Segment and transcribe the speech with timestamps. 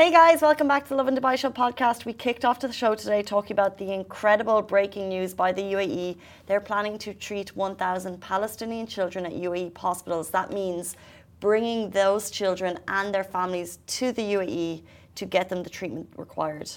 [0.00, 2.06] Hey guys, welcome back to the Lovin Dubai Show podcast.
[2.06, 5.60] We kicked off to the show today talking about the incredible breaking news by the
[5.60, 6.16] UAE.
[6.46, 10.30] They're planning to treat 1,000 Palestinian children at UAE hospitals.
[10.30, 10.96] That means
[11.40, 14.84] bringing those children and their families to the UAE
[15.16, 16.70] to get them the treatment required.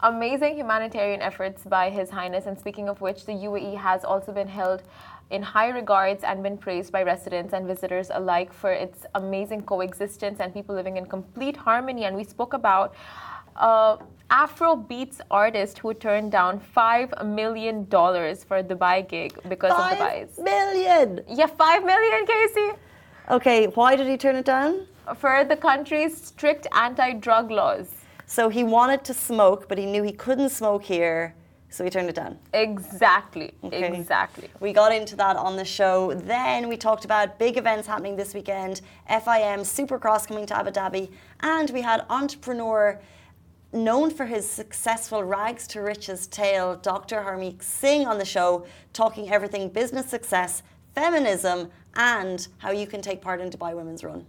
[0.00, 2.44] Amazing humanitarian efforts by His Highness.
[2.44, 4.82] And speaking of which, the UAE has also been held
[5.30, 10.40] in high regards and been praised by residents and visitors alike for its amazing coexistence
[10.40, 12.04] and people living in complete harmony.
[12.04, 12.94] And we spoke about
[13.56, 13.96] uh,
[14.30, 19.92] Afro beats artist who turned down five million dollars for a Dubai gig because Five
[19.92, 20.38] of Dubai's.
[20.38, 21.20] million!
[21.28, 22.70] Yeah, five million, Casey,
[23.30, 24.86] Okay, why did he turn it down?
[25.16, 27.88] for the country's strict anti-drug laws.
[28.26, 31.34] So he wanted to smoke, but he knew he couldn't smoke here,
[31.70, 32.38] so we turned it down.
[32.54, 33.92] Exactly, Okay.
[33.94, 34.48] exactly.
[34.60, 36.14] We got into that on the show.
[36.14, 41.10] Then we talked about big events happening this weekend FIM, Supercross coming to Abu Dhabi,
[41.40, 43.00] and we had entrepreneur
[43.72, 47.16] known for his successful rags to riches tale, Dr.
[47.22, 50.62] Harmeek Singh, on the show, talking everything business success,
[50.94, 54.24] feminism, and how you can take part in Dubai Women's Run.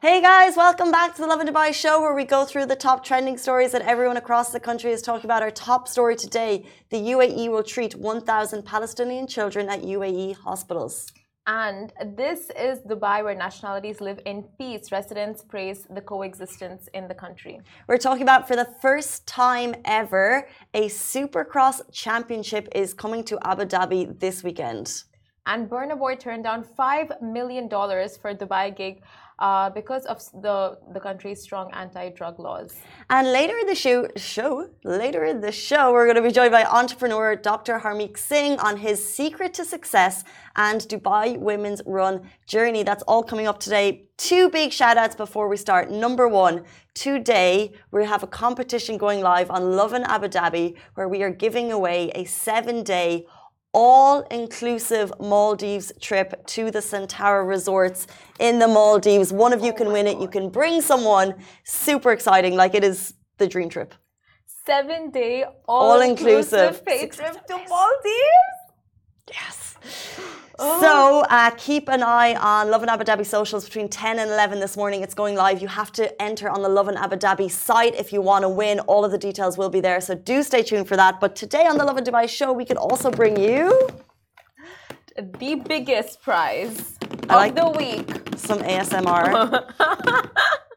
[0.00, 3.02] Hey guys, welcome back to the Lovin Dubai show where we go through the top
[3.02, 5.42] trending stories that everyone across the country is talking about.
[5.42, 11.10] Our top story today the UAE will treat 1,000 Palestinian children at UAE hospitals.
[11.48, 14.92] And this is Dubai where nationalities live in peace.
[14.92, 17.60] Residents praise the coexistence in the country.
[17.88, 23.64] We're talking about for the first time ever, a Supercross championship is coming to Abu
[23.64, 25.02] Dhabi this weekend.
[25.46, 29.02] And Burna Boy turned down $5 million for Dubai gig
[29.38, 32.74] uh, because of the, the country's strong anti-drug laws.
[33.10, 36.52] And later in the show, show, later in the show, we're going to be joined
[36.52, 37.78] by entrepreneur Dr.
[37.78, 40.24] Harmeek Singh on his secret to success
[40.56, 42.82] and Dubai Women's Run journey.
[42.82, 44.08] That's all coming up today.
[44.16, 45.90] Two big shout outs before we start.
[45.90, 46.64] Number one,
[46.94, 51.70] today we have a competition going live on Lovin Abu Dhabi where we are giving
[51.70, 53.26] away a seven day
[53.72, 58.06] all inclusive Maldives trip to the Centara resorts
[58.40, 59.32] in the Maldives.
[59.32, 60.18] One of you can win it.
[60.20, 61.34] You can bring someone.
[61.64, 62.56] Super exciting.
[62.56, 63.94] Like it is the dream trip.
[64.66, 66.58] Seven day All-inclusive.
[66.58, 68.58] all-inclusive paid trip to Maldives.
[69.32, 69.57] Yes.
[70.58, 74.76] So uh, keep an eye on Lovin Abu Dhabi socials between 10 and 11 this
[74.76, 75.02] morning.
[75.02, 75.62] It's going live.
[75.62, 78.80] You have to enter on the Lovin Abu Dhabi site if you want to win.
[78.80, 80.00] All of the details will be there.
[80.00, 81.20] So do stay tuned for that.
[81.20, 83.88] But today on the Lovin Dubai show, we could also bring you
[85.16, 86.96] The biggest prize
[87.28, 88.08] I of like- the week.
[88.36, 89.64] some ASMR.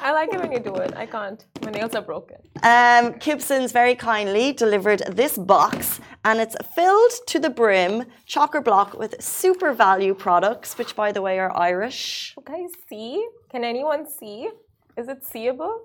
[0.00, 0.94] I like it when you do it.
[0.96, 1.44] I can't.
[1.64, 2.36] My nails are broken.
[2.62, 8.98] Um, Kibson's very kindly delivered this box, and it's filled to the brim, chocker block
[8.98, 12.34] with SuperValu products, which, by the way, are Irish.
[12.46, 13.26] Can you see?
[13.50, 14.50] Can anyone see?
[14.96, 15.82] Is it seeable?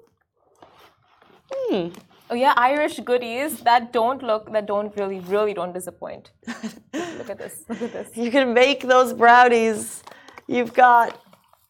[1.52, 1.90] Hmm.
[2.30, 6.32] Oh yeah, Irish goodies that don't look, that don't really, really don't disappoint.
[6.94, 7.64] look at this.
[7.70, 8.18] Look at this.
[8.18, 10.04] You can make those brownies.
[10.48, 11.22] You've got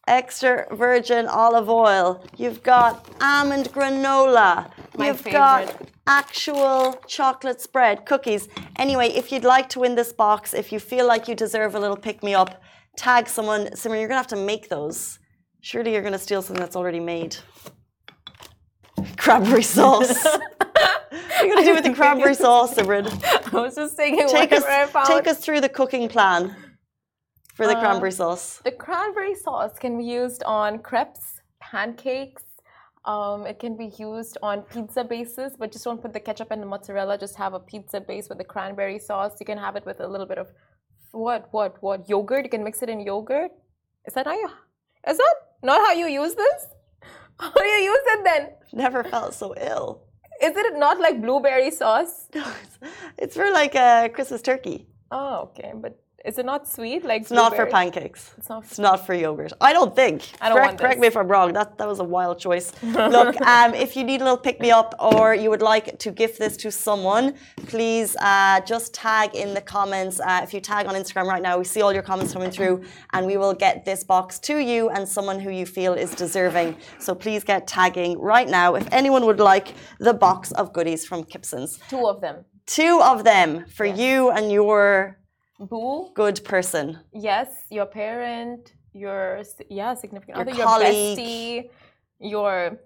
[0.06, 2.24] extra virgin olive oil.
[2.36, 4.70] You've got almond granola.
[4.96, 5.32] My You've favorite.
[5.32, 8.48] got actual chocolate spread cookies.
[8.78, 11.80] Anyway, if you'd like to win this box, if you feel like you deserve a
[11.80, 12.62] little pick me up,
[12.96, 13.66] tag someone.
[13.68, 15.18] Simran, you're gonna have to make those.
[15.60, 17.36] Surely you're gonna steal something that's already made.
[19.16, 20.22] Cranberry sauce.
[20.24, 20.42] what
[21.40, 23.06] are you gonna do with the cranberry sauce, Simran?
[23.54, 25.06] I was just thinking Take us, whatever I found.
[25.06, 26.54] take us through the cooking plan
[27.54, 28.44] for the Uh, cranberry sauce.
[28.64, 32.44] The cranberry sauce can be used on crepes, pancakes.
[33.04, 36.60] Um, it can be used on pizza bases, but just don't put the ketchup and
[36.62, 37.18] the mozzarella.
[37.18, 39.34] Just have a pizza base with the cranberry sauce.
[39.40, 40.48] You can have it with a little bit of
[41.12, 42.08] what, what, what?
[42.08, 42.44] Yogurt.
[42.44, 43.52] You can mix it in yogurt.
[44.06, 44.48] Is that how you?
[45.06, 46.66] Is that not how you use this?
[47.40, 48.42] How do you use it then?
[48.72, 50.04] Never felt so ill.
[50.40, 52.28] Is it not like blueberry sauce?
[52.34, 52.78] No, it's,
[53.18, 54.86] it's for like a Christmas turkey.
[55.10, 55.72] Oh, okay.
[55.74, 57.04] But is it not sweet?
[57.04, 58.32] Like It's not for pancakes.
[58.38, 58.64] It's not.
[58.64, 59.52] It's not for yogurt.
[59.60, 60.22] I don't think.
[60.40, 61.52] I don't correct, want correct me if I'm wrong.
[61.52, 62.72] That that was a wild choice.
[62.82, 66.10] Look, um, if you need a little pick me up or you would like to
[66.10, 67.34] gift this to someone,
[67.66, 70.18] please uh, just tag in the comments.
[70.18, 72.82] Uh, if you tag on Instagram right now, we see all your comments coming through,
[73.12, 76.76] and we will get this box to you and someone who you feel is deserving.
[76.98, 81.24] So please get tagging right now if anyone would like the box of goodies from
[81.24, 81.80] Kibson's.
[81.90, 82.46] Two of them.
[82.66, 85.18] Two of them for you and your
[85.58, 86.10] Boo.
[86.14, 86.98] good person.
[87.12, 91.18] Yes, your parent, your yeah significant Your other, your colleague.
[91.18, 91.70] bestie,
[92.20, 92.78] your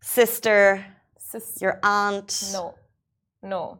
[0.00, 0.84] Sister,
[1.18, 1.60] sis.
[1.60, 2.74] your aunt, no,
[3.42, 3.78] no,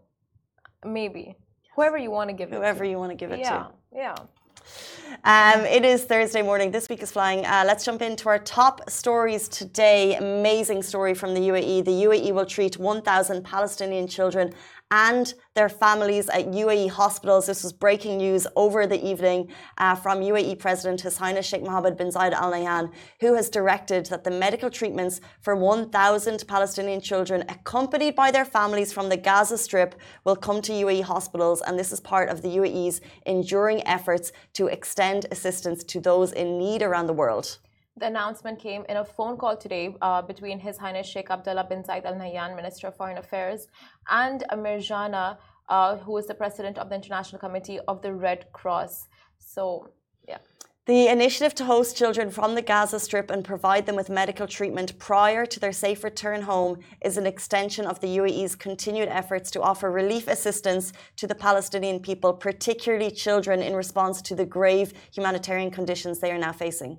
[0.84, 1.36] maybe
[1.74, 2.56] whoever you want to give it.
[2.56, 3.68] whoever you want to give it yeah, to.
[3.94, 4.14] yeah.
[5.24, 6.70] Um, it is Thursday morning.
[6.70, 7.44] This week is flying.
[7.44, 10.16] Uh, let's jump into our top stories today.
[10.16, 11.84] Amazing story from the UAE.
[11.84, 14.54] The UAE will treat 1,000 Palestinian children
[14.94, 17.46] and their families at UAE hospitals.
[17.46, 21.96] This was breaking news over the evening uh, from UAE President His Highness Sheikh Mohammed
[21.96, 27.42] bin Zayed Al Nahyan, who has directed that the medical treatments for 1,000 Palestinian children
[27.48, 31.60] accompanied by their families from the Gaza Strip will come to UAE hospitals.
[31.62, 36.56] And this is part of the UAE's enduring efforts to extend assistance to those in
[36.56, 37.58] need around the world.
[37.96, 41.84] The announcement came in a phone call today uh, between His Highness Sheikh Abdullah bin
[41.84, 43.68] Zayed Al Nahyan, Minister of Foreign Affairs,
[44.08, 49.08] and Mirjana, uh, who is the president of the International Committee of the Red Cross.
[49.38, 49.90] So,
[50.28, 50.38] yeah.
[50.86, 54.98] The initiative to host children from the Gaza Strip and provide them with medical treatment
[54.98, 59.62] prior to their safe return home is an extension of the UAE's continued efforts to
[59.62, 65.70] offer relief assistance to the Palestinian people, particularly children, in response to the grave humanitarian
[65.70, 66.98] conditions they are now facing.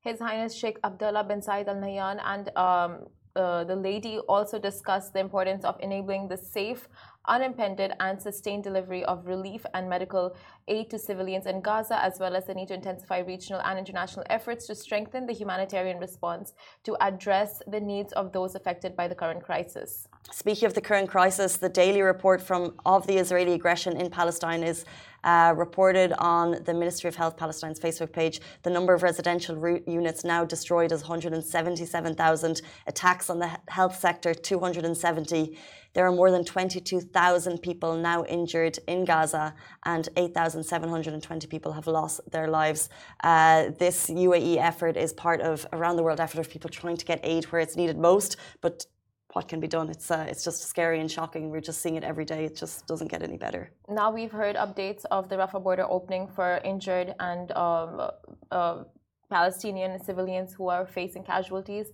[0.00, 3.06] His Highness Sheikh Abdullah bin Zayed Al Nahyan and um,
[3.36, 6.88] uh, the lady also discussed the importance of enabling the safe,
[7.26, 10.36] unimpeded, and sustained delivery of relief and medical
[10.68, 14.24] aid to civilians in Gaza, as well as the need to intensify regional and international
[14.30, 16.52] efforts to strengthen the humanitarian response
[16.84, 20.06] to address the needs of those affected by the current crisis.
[20.30, 24.62] Speaking of the current crisis, the daily report from of the Israeli aggression in Palestine
[24.62, 24.84] is
[25.24, 28.40] uh, reported on the Ministry of Health Palestine's Facebook page.
[28.62, 29.56] The number of residential
[29.86, 32.62] units now destroyed is 177,000.
[32.86, 35.58] Attacks on the health sector, 270.
[35.94, 39.54] There are more than 22,000 people now injured in Gaza,
[39.84, 42.88] and 8,720 people have lost their lives.
[43.22, 47.04] Uh, this UAE effort is part of around the world effort of people trying to
[47.04, 48.86] get aid where it's needed most, but
[49.34, 49.90] what can be done.
[49.90, 51.50] It's uh, it's just scary and shocking.
[51.50, 52.44] We're just seeing it every day.
[52.44, 53.70] It just doesn't get any better.
[53.88, 58.10] Now we've heard updates of the Rafah border opening for injured and um,
[58.50, 58.84] uh,
[59.30, 61.86] Palestinian civilians who are facing casualties.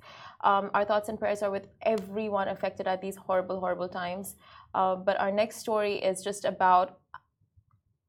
[0.44, 4.36] Um, our thoughts and prayers are with everyone affected at these horrible, horrible times.
[4.74, 6.98] Uh, but our next story is just about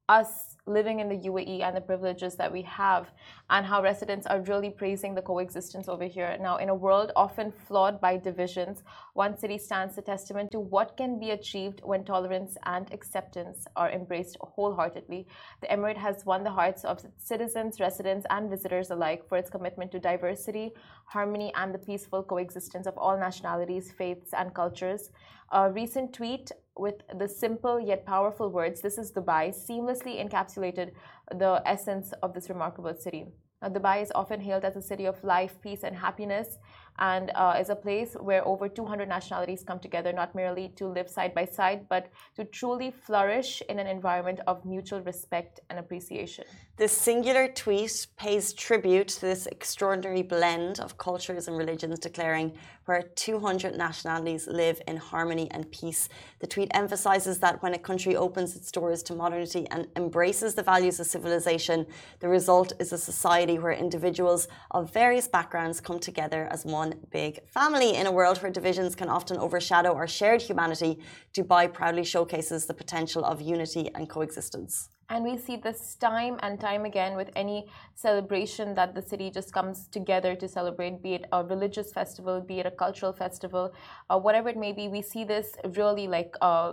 [0.08, 3.10] us living in the UAE and the privileges that we have,
[3.50, 6.36] and how residents are really praising the coexistence over here.
[6.40, 8.82] Now, in a world often flawed by divisions,
[9.14, 13.90] one city stands a testament to what can be achieved when tolerance and acceptance are
[13.90, 15.26] embraced wholeheartedly.
[15.60, 19.90] The Emirate has won the hearts of citizens, residents, and visitors alike for its commitment
[19.92, 20.72] to diversity,
[21.06, 25.10] harmony, and the peaceful coexistence of all nationalities, faiths, and cultures.
[25.50, 30.92] A recent tweet with the simple yet powerful words, This is Dubai, seamlessly encapsulated
[31.30, 33.26] the essence of this remarkable city.
[33.60, 36.58] Now, Dubai is often hailed as a city of life, peace, and happiness
[36.98, 41.08] and uh, is a place where over 200 nationalities come together not merely to live
[41.08, 46.44] side by side, but to truly flourish in an environment of mutual respect and appreciation.
[46.76, 52.52] This singular tweet pays tribute to this extraordinary blend of cultures and religions, declaring
[52.86, 56.08] where 200 nationalities live in harmony and peace.
[56.40, 60.62] The tweet emphasizes that when a country opens its doors to modernity and embraces the
[60.62, 61.86] values of civilization,
[62.20, 66.92] the result is a society where individuals of various backgrounds come together as one one
[67.20, 67.90] big family.
[68.00, 70.92] In a world where divisions can often overshadow our shared humanity,
[71.36, 74.74] Dubai proudly showcases the potential of unity and coexistence.
[75.12, 77.58] And we see this time and time again with any
[78.06, 82.56] celebration that the city just comes together to celebrate, be it a religious festival, be
[82.62, 83.64] it a cultural festival,
[84.10, 84.84] uh, whatever it may be.
[84.98, 85.48] We see this
[85.80, 86.32] really like.
[86.40, 86.72] Uh,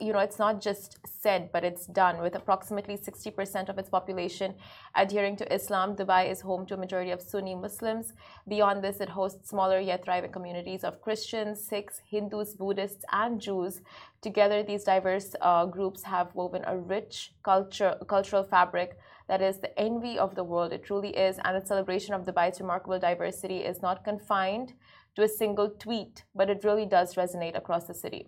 [0.00, 2.20] you know, it's not just said, but it's done.
[2.20, 4.54] With approximately 60% of its population
[4.94, 8.12] adhering to Islam, Dubai is home to a majority of Sunni Muslims.
[8.48, 13.80] Beyond this, it hosts smaller yet thriving communities of Christians, Sikhs, Hindus, Buddhists, and Jews.
[14.20, 18.98] Together, these diverse uh, groups have woven a rich culture, cultural fabric
[19.28, 20.72] that is the envy of the world.
[20.72, 21.38] It truly is.
[21.44, 24.74] And the celebration of Dubai's remarkable diversity is not confined
[25.14, 28.26] to a single tweet, but it really does resonate across the city.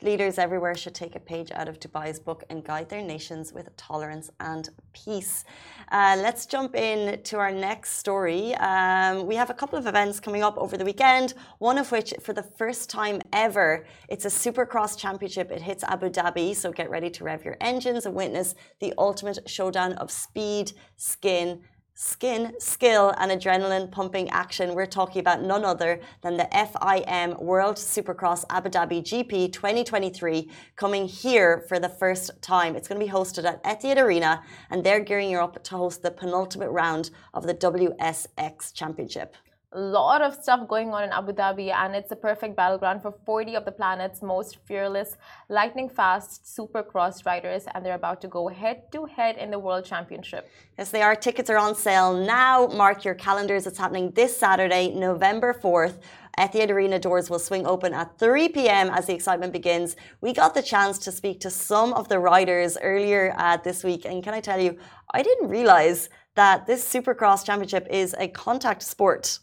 [0.00, 3.74] Leaders everywhere should take a page out of Dubai's book and guide their nations with
[3.76, 5.44] tolerance and peace.
[5.90, 8.54] Uh, let's jump in to our next story.
[8.54, 12.14] Um, we have a couple of events coming up over the weekend, one of which,
[12.22, 15.50] for the first time ever, it's a Supercross Championship.
[15.50, 19.38] It hits Abu Dhabi, so get ready to rev your engines and witness the ultimate
[19.46, 21.60] showdown of speed, skin,
[22.02, 27.76] skin, skill, and adrenaline pumping action, we're talking about none other than the FIM World
[27.76, 32.74] Supercross Abu Dhabi GP 2023 coming here for the first time.
[32.74, 36.02] It's going to be hosted at Etihad Arena, and they're gearing you up to host
[36.02, 39.36] the penultimate round of the WSX Championship.
[39.74, 43.12] A lot of stuff going on in Abu Dhabi, and it's a perfect battleground for
[43.24, 45.16] 40 of the planet's most fearless,
[45.48, 49.84] lightning fast supercross riders, and they're about to go head to head in the World
[49.84, 50.50] Championship.
[50.76, 51.16] Yes, they are.
[51.16, 52.66] Tickets are on sale now.
[52.66, 53.66] Mark your calendars.
[53.66, 56.00] It's happening this Saturday, November 4th.
[56.38, 58.90] Etihad Arena doors will swing open at 3 p.m.
[58.90, 59.96] as the excitement begins.
[60.20, 64.04] We got the chance to speak to some of the riders earlier uh, this week,
[64.04, 64.78] and can I tell you,
[65.12, 69.38] I didn't realize that this Supercross Championship is a contact sport.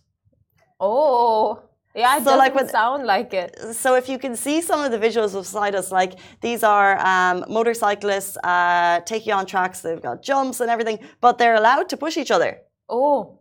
[0.79, 1.63] Oh.
[1.95, 3.57] Yeah, it so doesn't like when, sound like it.
[3.73, 7.43] So if you can see some of the visuals beside us, like these are um,
[7.49, 9.81] motorcyclists uh, taking on tracks.
[9.81, 12.61] They've got jumps and everything, but they're allowed to push each other.
[12.87, 13.39] Oh,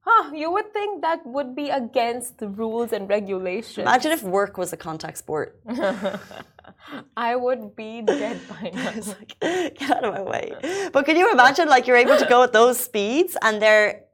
[0.00, 0.32] huh?
[0.34, 3.78] You would think that would be against the rules and regulations.
[3.78, 5.60] Imagine if work was a contact sport.
[7.16, 8.92] I would be dead by now.
[8.94, 10.88] like, get out of my way.
[10.92, 14.04] But can you imagine, like, you're able to go at those speeds and they're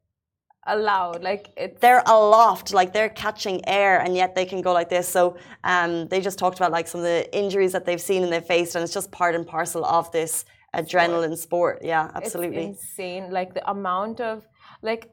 [0.66, 4.88] allowed like it's they're aloft like they're catching air and yet they can go like
[4.88, 5.08] this.
[5.08, 8.32] So um, they just talked about like some of the injuries that they've seen and
[8.32, 10.44] they've faced and it's just part and parcel of this
[10.74, 12.64] adrenaline sport, yeah absolutely.
[12.66, 14.46] it's insane like the amount of
[14.82, 15.10] like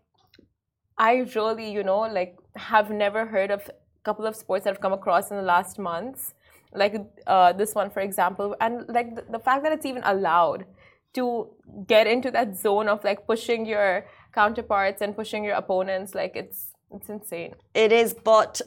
[0.98, 4.82] i really you know like have never heard of a couple of sports that have
[4.82, 6.34] come across in the last months.
[6.76, 6.96] Like
[7.28, 10.66] uh, this one for example and like the, the fact that it's even allowed
[11.14, 11.50] to
[11.86, 16.16] get into that zone of like pushing your counterparts and pushing your opponents.
[16.16, 17.54] Like it's it's insane.
[17.74, 18.62] It is, but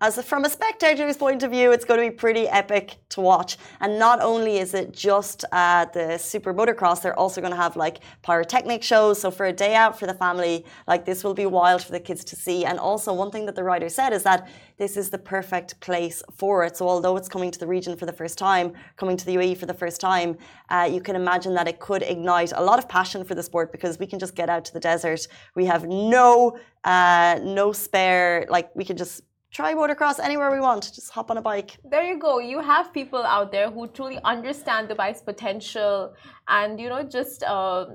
[0.00, 3.20] as a, from a spectator's point of view, it's going to be pretty epic to
[3.20, 3.56] watch.
[3.80, 7.76] And not only is it just uh, the super motocross, they're also going to have
[7.76, 9.20] like pyrotechnic shows.
[9.20, 12.00] So for a day out for the family, like this will be wild for the
[12.00, 12.64] kids to see.
[12.64, 16.22] And also, one thing that the rider said is that this is the perfect place
[16.34, 16.76] for it.
[16.76, 19.56] So although it's coming to the region for the first time, coming to the UAE
[19.56, 20.36] for the first time,
[20.70, 23.70] uh, you can imagine that it could ignite a lot of passion for the sport
[23.70, 25.28] because we can just get out to the desert.
[25.54, 28.46] We have no uh, no spare.
[28.48, 29.22] Like we could just
[29.52, 30.82] try motocross anywhere we want.
[30.94, 31.78] Just hop on a bike.
[31.84, 32.38] There you go.
[32.38, 36.14] You have people out there who truly understand the bike's potential,
[36.48, 37.86] and you know just uh,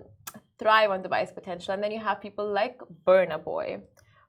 [0.59, 1.73] thrive on the bike's potential.
[1.73, 3.81] And then you have people like Burna Boy,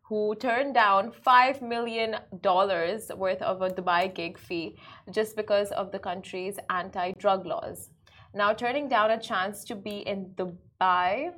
[0.08, 4.78] who turned down five million dollars worth of a Dubai gig fee
[5.10, 7.90] just because of the country's anti-drug laws.
[8.34, 11.30] Now turning down a chance to be in Dubai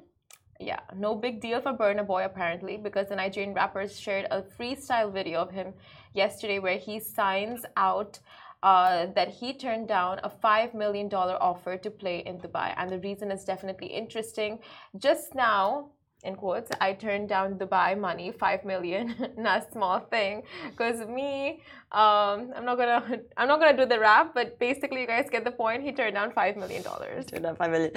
[0.60, 5.10] yeah, no big deal for Burna Boy apparently, because the Nigerian rapper shared a freestyle
[5.12, 5.72] video of him
[6.12, 8.18] yesterday where he signs out
[8.62, 12.74] uh, that he turned down a $5 million offer to play in Dubai.
[12.76, 14.58] And the reason is definitely interesting.
[14.98, 15.88] Just now,
[16.22, 20.42] in quotes, I turned down Dubai money, five million, not a small thing.
[20.76, 21.62] Cause me,
[21.92, 25.44] um, I'm not gonna, I'm not gonna do the rap, but basically, you guys get
[25.44, 25.82] the point.
[25.82, 27.26] He turned down five million dollars.
[27.26, 27.90] Turned down five million.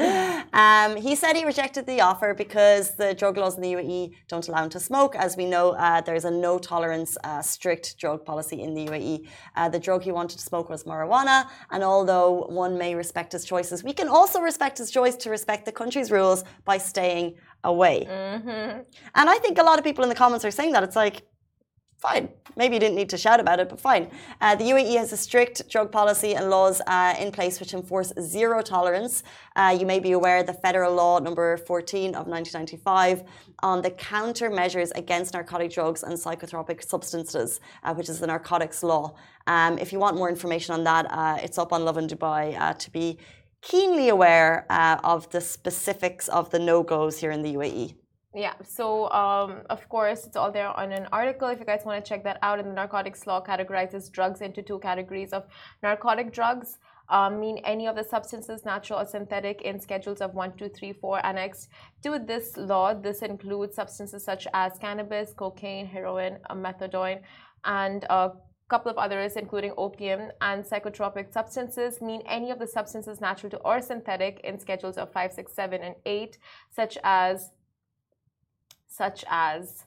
[0.53, 4.47] Um, he said he rejected the offer because the drug laws in the UAE don't
[4.47, 5.15] allow him to smoke.
[5.15, 9.27] As we know, uh, there's a no tolerance, uh, strict drug policy in the UAE.
[9.55, 13.43] Uh, the drug he wanted to smoke was marijuana, and although one may respect his
[13.45, 18.05] choices, we can also respect his choice to respect the country's rules by staying away.
[18.09, 18.81] Mm-hmm.
[19.15, 20.83] And I think a lot of people in the comments are saying that.
[20.83, 21.23] It's like,
[22.03, 22.27] fine.
[22.57, 24.11] Maybe you didn't need to shout about it, but fine.
[24.41, 28.11] Uh, the UAE has a strict drug policy and laws uh, in place which enforce
[28.19, 29.23] zero tolerance.
[29.55, 33.23] Uh, you may be aware the federal law number 14 of 1995
[33.69, 39.15] on the countermeasures against narcotic drugs and psychotropic substances, uh, which is the narcotics law.
[39.47, 42.73] Um, if you want more information on that, uh, it's up on Lovin Dubai uh,
[42.73, 43.17] to be
[43.63, 47.95] keenly aware uh, of the specifics of the no goes here in the UAE.
[48.35, 51.47] Yeah, so um, of course, it's all there on an article.
[51.49, 54.61] If you guys want to check that out, and the narcotics law categorizes drugs into
[54.63, 55.43] two categories of
[55.81, 56.79] narcotic drugs.
[57.09, 60.93] Um, mean any of the substances, natural or synthetic, in schedules of 1, 2, 3,
[60.93, 61.69] 4 annexed
[62.01, 62.93] to this law.
[62.93, 67.19] This includes substances such as cannabis, cocaine, heroin, methadone,
[67.65, 68.29] and uh,
[68.73, 73.57] couple of others, including opium and psychotropic substances, mean any of the substances natural to
[73.57, 76.39] or synthetic in schedules of 5, 6, 7, and 8,
[76.71, 77.51] such as
[78.87, 79.85] such as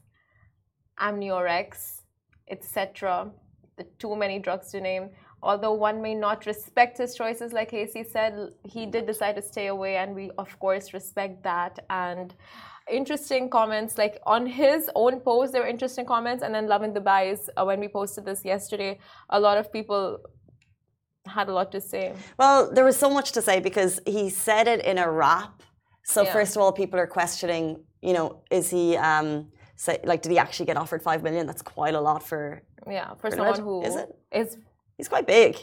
[1.01, 2.03] amniorex,
[2.49, 3.31] etc.
[3.77, 5.11] The too many drugs to name.
[5.43, 9.67] Although one may not respect his choices, like Casey said, he did decide to stay
[9.67, 11.75] away, and we of course respect that.
[11.91, 12.35] And
[12.91, 16.43] interesting comments like on his own post there were interesting comments.
[16.43, 18.99] And then Lovin Dubai's uh, when we posted this yesterday
[19.31, 20.19] a lot of people
[21.27, 22.15] had a lot to say.
[22.39, 25.63] Well there was so much to say because he said it in a rap.
[26.05, 26.33] So yeah.
[26.33, 30.39] first of all people are questioning you know is he um say like did he
[30.39, 31.47] actually get offered 5 million?
[31.47, 34.09] That's quite a lot for yeah for, for someone who is it?
[34.31, 34.59] is
[34.97, 35.57] he's quite big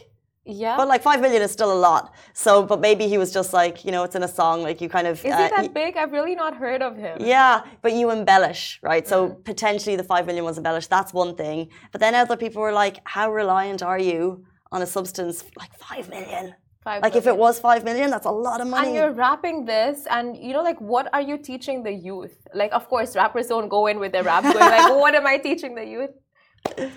[0.45, 0.75] Yeah.
[0.75, 2.13] But like five million is still a lot.
[2.33, 4.89] So, but maybe he was just like, you know, it's in a song, like you
[4.89, 5.23] kind of.
[5.23, 5.95] Is uh, he that big?
[5.95, 7.17] I've really not heard of him.
[7.21, 9.07] yeah, but you embellish, right?
[9.07, 9.43] So Mm.
[9.45, 10.89] potentially the five million was embellished.
[10.89, 11.69] That's one thing.
[11.91, 16.09] But then other people were like, how reliant are you on a substance like five
[16.09, 16.55] million?
[16.83, 18.87] Five Like if it was five million, that's a lot of money.
[18.87, 22.35] And you're rapping this, and you know, like, what are you teaching the youth?
[22.53, 25.37] Like, of course, rappers don't go in with their rap going like, "What am I
[25.37, 26.09] teaching the youth?"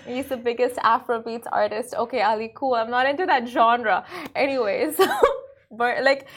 [0.05, 1.93] He's the biggest Afrobeats artist.
[1.93, 2.75] Okay, Ali, cool.
[2.75, 4.05] I'm not into that genre,
[4.35, 4.95] anyways.
[5.71, 6.27] but like,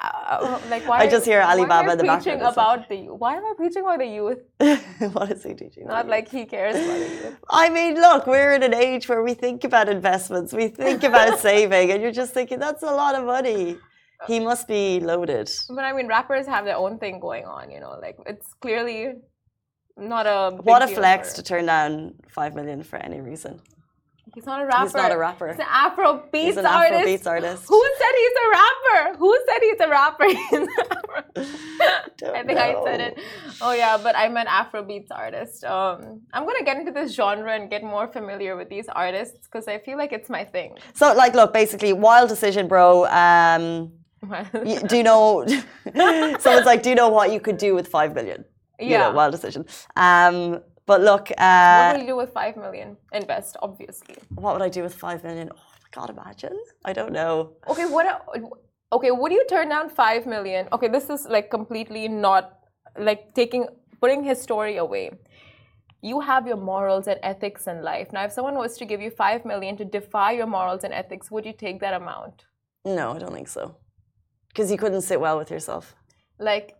[0.00, 1.00] uh, like why?
[1.00, 3.18] I just hear Alibaba in the preaching about the youth?
[3.18, 4.38] Why am I preaching about the youth?
[5.12, 5.86] what is he teaching?
[5.86, 7.36] Not like he cares about the youth.
[7.50, 11.38] I mean, look, we're in an age where we think about investments, we think about
[11.40, 13.76] saving, and you're just thinking that's a lot of money.
[14.26, 15.50] He must be loaded.
[15.68, 17.70] But I mean, rappers have their own thing going on.
[17.70, 19.14] You know, like it's clearly
[20.00, 20.56] not a.
[20.56, 23.60] What a flex to turn down five million for any reason.
[24.34, 24.82] He's not a rapper.
[24.82, 25.48] He's not a rapper.
[25.48, 27.04] He's an Afro beats He's an artist.
[27.04, 27.64] Afrobeats artist.
[27.68, 29.18] Who said he's a rapper?
[29.18, 30.24] Who said he's a rapper?
[30.28, 31.34] He's a rapper.
[32.36, 33.18] I think I said it.
[33.60, 35.64] Oh yeah, but I'm an Afrobeats artist.
[35.64, 39.66] Um, I'm gonna get into this genre and get more familiar with these artists because
[39.68, 40.76] I feel like it's my thing.
[40.94, 43.06] So, like, look, basically, wild decision, bro.
[43.06, 43.92] Um,
[44.64, 45.46] you, do you know?
[46.38, 48.44] someone's like, do you know what you could do with five million?
[48.80, 49.08] You yeah.
[49.08, 49.66] know, wild decision.
[49.96, 52.96] Um, but look, uh, what will you do with five million?
[53.12, 54.16] Invest, obviously.
[54.34, 55.50] what would I do with five million?
[55.54, 56.58] Oh my god, imagine.
[56.84, 57.52] I don't know.
[57.68, 58.06] Okay, what?
[58.92, 60.66] Okay, would you turn down five million?
[60.72, 62.58] Okay, this is like completely not
[62.98, 63.66] like taking
[64.00, 65.10] putting his story away.
[66.02, 68.08] You have your morals and ethics in life.
[68.12, 71.30] Now, if someone was to give you five million to defy your morals and ethics,
[71.30, 72.46] would you take that amount?
[72.84, 73.76] No, I don't think so.
[74.48, 75.94] Because you couldn't sit well with yourself.
[76.38, 76.79] Like,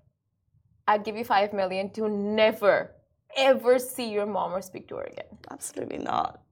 [0.91, 2.91] I'd give you five million to never,
[3.37, 5.31] ever see your mom or speak to her again.
[5.49, 6.43] Absolutely not.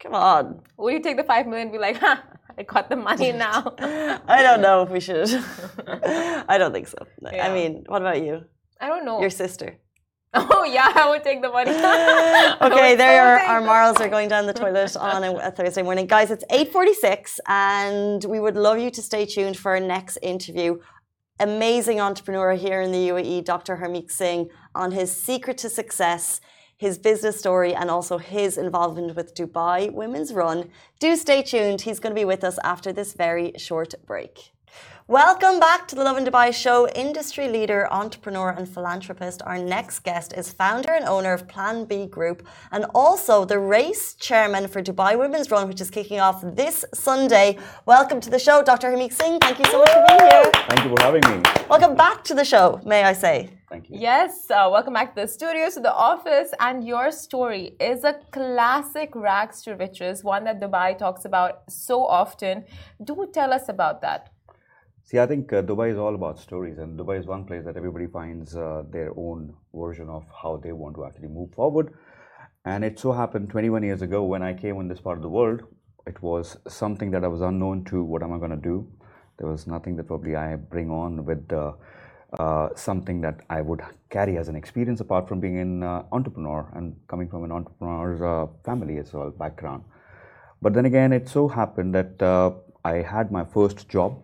[0.00, 0.62] Come on.
[0.76, 2.24] Will you take the five million and be like, ha,
[2.58, 3.72] I got the money now?
[3.78, 5.28] I don't know if we should.
[6.52, 7.06] I don't think so.
[7.24, 8.44] I mean, what about you?
[8.80, 9.20] I don't know.
[9.20, 9.76] Your sister.
[10.34, 11.72] Oh yeah, I would take the money.
[12.66, 15.82] Okay, there so are our morals are going down the toilet on a, a Thursday
[15.82, 16.06] morning.
[16.06, 20.78] Guys, it's 8.46 and we would love you to stay tuned for our next interview.
[21.40, 23.76] Amazing entrepreneur here in the UAE, Dr.
[23.76, 26.40] Harmeek Singh, on his secret to success,
[26.76, 30.70] his business story, and also his involvement with Dubai Women's Run.
[31.00, 31.80] Do stay tuned.
[31.80, 34.52] He's going to be with us after this very short break.
[35.20, 36.88] Welcome back to the Lovin Dubai show.
[36.88, 39.42] Industry leader, entrepreneur, and philanthropist.
[39.42, 44.14] Our next guest is founder and owner of Plan B Group and also the race
[44.14, 47.58] chairman for Dubai Women's Run, which is kicking off this Sunday.
[47.84, 48.86] Welcome to the show, Dr.
[48.90, 49.38] Harmeek Singh.
[49.40, 50.50] Thank you so much for being here.
[50.70, 51.42] Thank you for having me.
[51.68, 53.50] Welcome back to the show, may I say.
[53.68, 53.98] Thank you.
[53.98, 56.50] Yes, uh, welcome back to the studios, to the office.
[56.58, 62.02] And your story is a classic rags to riches, one that Dubai talks about so
[62.06, 62.64] often.
[63.04, 64.31] Do tell us about that.
[65.12, 67.76] See, I think uh, Dubai is all about stories, and Dubai is one place that
[67.76, 71.92] everybody finds uh, their own version of how they want to actually move forward.
[72.64, 75.28] And it so happened 21 years ago when I came in this part of the
[75.28, 75.64] world,
[76.06, 78.02] it was something that I was unknown to.
[78.02, 78.88] What am I going to do?
[79.36, 81.72] There was nothing that probably I bring on with uh,
[82.38, 86.66] uh, something that I would carry as an experience apart from being an uh, entrepreneur
[86.74, 89.84] and coming from an entrepreneur's uh, family as well, background.
[90.62, 94.22] But then again, it so happened that I had my first job,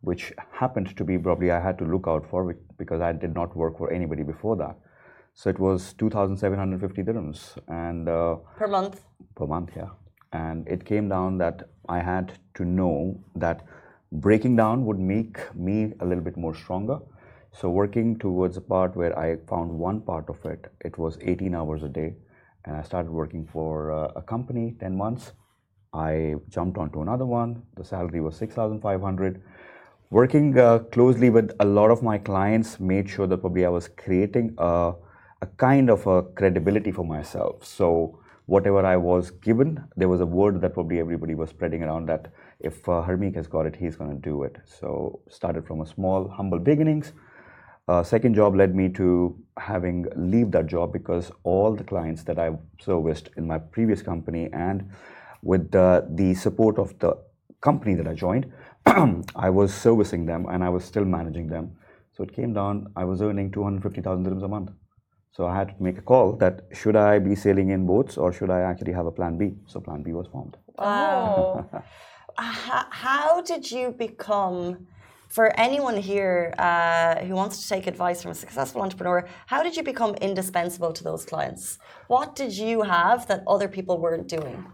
[0.00, 3.56] which happened to be probably I had to look out for because I did not
[3.56, 4.76] work for anybody before that.
[5.34, 9.00] So it was 2,750 dirhams and uh, Per month.
[9.36, 9.90] per month, yeah.
[10.32, 13.64] And it came down that I had to know that
[14.12, 16.98] breaking down would make me a little bit more stronger.
[17.52, 21.54] So working towards a part where I found one part of it, it was 18
[21.54, 22.14] hours a day,
[22.64, 25.32] and I started working for uh, a company 10 months.
[25.94, 27.62] I jumped onto another one.
[27.76, 29.42] The salary was 6,500.
[30.10, 33.88] Working uh, closely with a lot of my clients made sure that probably I was
[33.88, 34.94] creating a,
[35.42, 37.66] a kind of a credibility for myself.
[37.66, 42.06] So whatever I was given, there was a word that probably everybody was spreading around
[42.06, 44.56] that if uh, Harmeek has got it, he's going to do it.
[44.64, 47.12] So started from a small, humble beginnings.
[47.86, 52.38] Uh, second job led me to having leave that job because all the clients that
[52.38, 54.90] I serviced in my previous company and
[55.42, 57.18] with the, the support of the
[57.60, 58.50] company that I joined,
[59.36, 61.72] I was servicing them and I was still managing them.
[62.12, 64.70] So it came down, I was earning 250,000 dirhams a month.
[65.30, 68.32] So I had to make a call that should I be sailing in boats or
[68.32, 69.54] should I actually have a plan B?
[69.66, 70.56] So plan B was formed.
[70.78, 71.64] Oh.
[72.40, 74.86] H- how did you become,
[75.28, 79.76] for anyone here uh, who wants to take advice from a successful entrepreneur, how did
[79.76, 81.78] you become indispensable to those clients?
[82.06, 84.64] What did you have that other people weren't doing?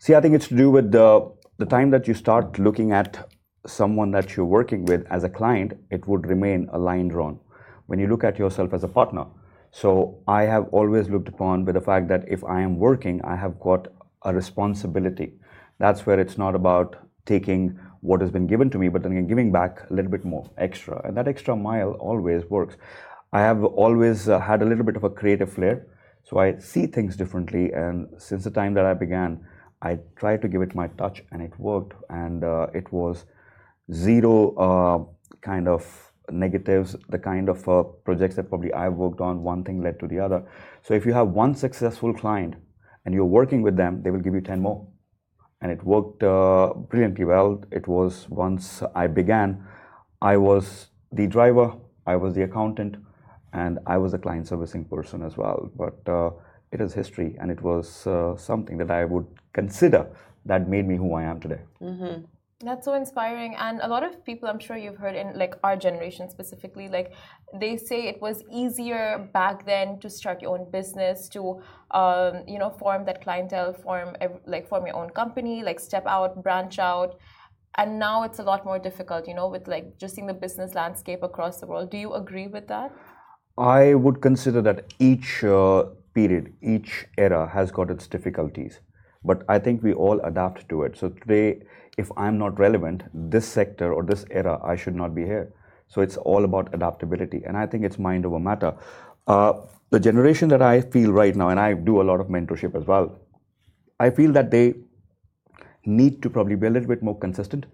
[0.00, 3.28] See, I think it's to do with the the time that you start looking at
[3.66, 7.38] someone that you're working with as a client, it would remain a line drawn.
[7.86, 9.26] When you look at yourself as a partner,
[9.70, 13.36] so I have always looked upon with the fact that if I am working, I
[13.36, 13.88] have got
[14.22, 15.34] a responsibility.
[15.78, 16.96] That's where it's not about
[17.26, 20.48] taking what has been given to me, but then giving back a little bit more
[20.58, 21.00] extra.
[21.04, 22.76] And that extra mile always works.
[23.32, 25.86] I have always uh, had a little bit of a creative flair,
[26.22, 27.72] so I see things differently.
[27.72, 29.44] And since the time that I began,
[29.82, 31.94] I tried to give it my touch, and it worked.
[32.10, 33.24] And uh, it was
[33.92, 35.84] zero uh, kind of
[36.30, 36.96] negatives.
[37.08, 40.20] The kind of uh, projects that probably I've worked on, one thing led to the
[40.20, 40.42] other.
[40.82, 42.54] So if you have one successful client
[43.04, 44.86] and you're working with them, they will give you 10 more
[45.64, 47.64] and it worked uh, brilliantly well.
[47.72, 49.66] It was once I began,
[50.20, 51.72] I was the driver,
[52.06, 52.96] I was the accountant,
[53.54, 55.70] and I was a client servicing person as well.
[55.74, 56.30] But uh,
[56.70, 60.06] it is history, and it was uh, something that I would consider
[60.44, 61.60] that made me who I am today.
[61.80, 62.24] Mm-hmm.
[62.60, 63.56] That's so inspiring.
[63.56, 67.12] And a lot of people, I'm sure you've heard in like our generation specifically, like
[67.60, 72.58] they say it was easier back then to start your own business, to, um, you
[72.58, 77.18] know, form that clientele, form like form your own company, like step out, branch out.
[77.76, 80.74] And now it's a lot more difficult, you know, with like just seeing the business
[80.74, 81.90] landscape across the world.
[81.90, 82.92] Do you agree with that?
[83.58, 88.80] I would consider that each uh, period, each era has got its difficulties.
[89.24, 90.96] But I think we all adapt to it.
[90.96, 91.62] So today,
[91.96, 95.52] if I'm not relevant, this sector or this era, I should not be here.
[95.88, 97.42] So it's all about adaptability.
[97.46, 98.74] And I think it's mind over matter.
[99.26, 99.52] Uh,
[99.90, 102.86] the generation that I feel right now, and I do a lot of mentorship as
[102.86, 103.18] well,
[104.00, 104.74] I feel that they
[105.86, 107.66] need to probably be a little bit more consistent,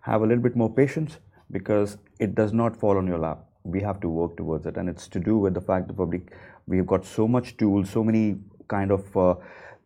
[0.00, 1.18] have a little bit more patience,
[1.50, 3.44] because it does not fall on your lap.
[3.64, 4.76] We have to work towards it.
[4.76, 6.22] And it's to do with the fact that probably
[6.66, 9.34] we've got so much tools, so many kind of uh,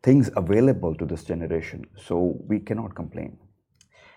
[0.02, 1.86] things available to this generation.
[1.96, 3.38] So we cannot complain.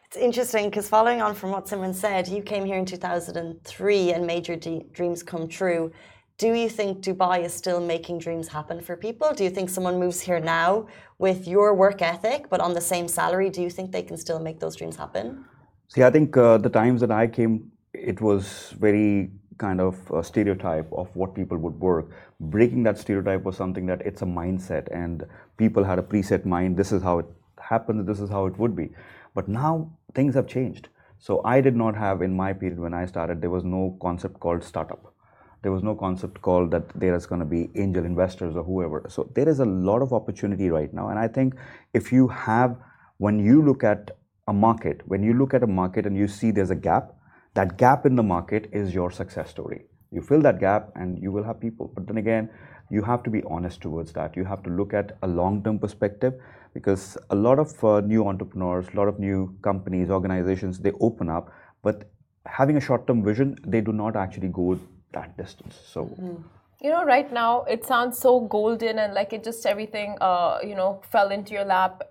[0.08, 4.26] It's interesting because following on from what Simran said, you came here in 2003 and
[4.26, 5.92] made your dreams come true.
[6.38, 9.34] Do you think Dubai is still making dreams happen for people?
[9.34, 13.08] Do you think someone moves here now with your work ethic but on the same
[13.08, 13.50] salary?
[13.50, 15.46] Do you think they can still make those dreams happen?
[15.88, 20.92] See, I think uh, the times that I came, it was very kind of stereotype
[20.92, 22.10] of what people would work.
[22.40, 25.26] Breaking that stereotype was something that it's a mindset, and
[25.58, 26.78] people had a preset mind.
[26.78, 27.26] This is how it
[27.60, 28.06] happens.
[28.06, 28.90] This is how it would be.
[29.34, 30.90] But now things have changed.
[31.20, 34.40] So I did not have in my period when I started, there was no concept
[34.40, 35.14] called startup.
[35.62, 39.06] There was no concept called that there is going to be angel investors or whoever.
[39.10, 41.10] So there is a lot of opportunity right now.
[41.10, 41.56] And I think
[41.94, 42.78] if you have,
[43.18, 44.12] when you look at
[44.48, 47.16] a market, when you look at a market and you see there's a gap,
[47.56, 49.86] that gap in the market is your success story.
[50.12, 51.92] You fill that gap and you will have people.
[51.94, 52.50] But then again,
[52.90, 54.36] you have to be honest towards that.
[54.36, 56.34] You have to look at a long term perspective
[56.74, 61.30] because a lot of uh, new entrepreneurs, a lot of new companies, organizations, they open
[61.30, 62.10] up, but
[62.46, 64.80] having a short term vision, they do not actually go
[65.14, 65.80] that distance.
[65.88, 66.06] So.
[66.22, 66.44] Mm.
[66.82, 70.76] You know, right now it sounds so golden and like it just everything, uh, you
[70.76, 72.04] know, fell into your lap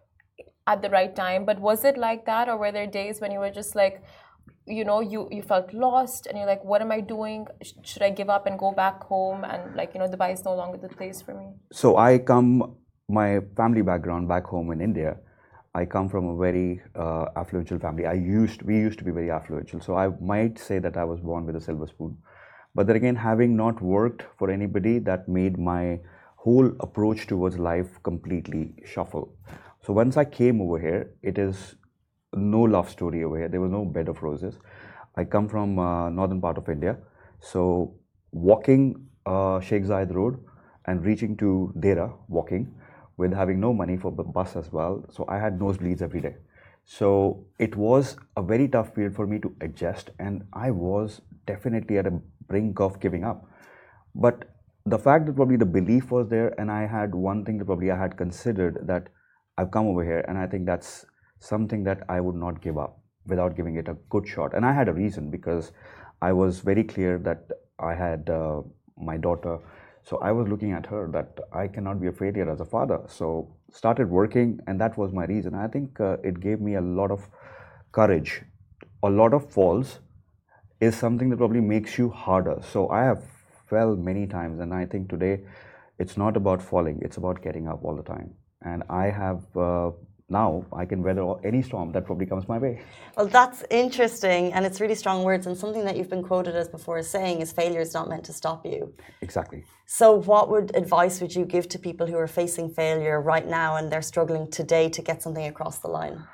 [0.66, 1.44] at the right time.
[1.44, 4.02] But was it like that, or were there days when you were just like,
[4.66, 7.46] you know you you felt lost and you're like what am i doing?
[7.82, 9.44] Should i give up and go back home?
[9.44, 11.48] And like you know dubai is no longer the place for me.
[11.72, 12.76] So i come
[13.08, 15.16] my family background back home in india
[15.74, 17.26] i come from a very uh,
[17.80, 18.06] family.
[18.06, 19.84] I used we used to be very affluential.
[19.84, 22.16] So i might say that i was born with a silver spoon.
[22.74, 26.00] But then again having not worked for anybody that made my
[26.36, 29.34] whole approach towards life completely shuffle.
[29.84, 31.74] So once i came over here it is
[32.36, 33.48] no love story over here.
[33.48, 34.58] There was no bed of roses.
[35.16, 36.96] I come from uh, northern part of India,
[37.40, 37.94] so
[38.32, 40.38] walking uh, Sheikh Zayed Road
[40.86, 42.74] and reaching to Deira, walking
[43.16, 45.04] with having no money for the bus as well.
[45.10, 46.36] So I had nosebleeds every day.
[46.84, 51.98] So it was a very tough period for me to adjust, and I was definitely
[51.98, 53.48] at a brink of giving up.
[54.14, 54.50] But
[54.84, 57.90] the fact that probably the belief was there, and I had one thing that probably
[57.90, 59.08] I had considered that
[59.56, 61.06] I've come over here, and I think that's
[61.44, 64.54] something that I would not give up without giving it a good shot.
[64.54, 65.72] And I had a reason because
[66.22, 68.62] I was very clear that I had uh,
[68.96, 69.58] my daughter.
[70.02, 73.00] So I was looking at her that I cannot be a failure as a father.
[73.08, 75.54] So started working, and that was my reason.
[75.54, 77.28] I think uh, it gave me a lot of
[77.92, 78.42] courage.
[79.02, 79.98] A lot of falls
[80.80, 82.58] is something that probably makes you harder.
[82.72, 83.22] So I have
[83.70, 85.40] fell many times, and I think today
[85.98, 88.34] it's not about falling; it's about getting up all the time.
[88.62, 89.90] And I have uh,
[90.28, 92.80] now I can weather any storm that probably comes my way.
[93.16, 95.46] Well, that's interesting, and it's really strong words.
[95.46, 98.32] And something that you've been quoted as before saying is failure is not meant to
[98.32, 98.94] stop you.
[99.20, 99.64] Exactly.
[99.86, 103.76] So, what would advice would you give to people who are facing failure right now
[103.76, 106.24] and they're struggling today to get something across the line?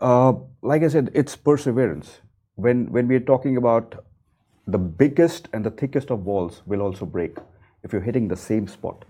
[0.00, 2.20] Uh, like I said, it's perseverance.
[2.56, 4.04] When when we're talking about
[4.66, 7.38] the biggest and the thickest of walls will also break
[7.82, 9.04] if you're hitting the same spot.